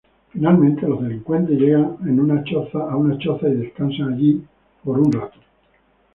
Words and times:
Finalmente 0.33 0.87
los 0.87 1.03
delincuentes 1.03 1.59
llegan 1.59 1.95
en 2.07 2.19
una 2.19 2.43
choza 2.43 3.47
y 3.47 3.53
descansan 3.53 4.15
allí 4.15 4.43
por 4.83 4.97
el 4.97 5.03
momento. 5.03 5.37